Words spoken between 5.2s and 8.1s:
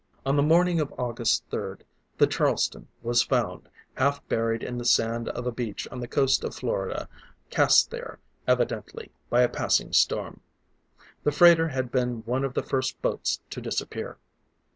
of a beach on the coast of Florida, cast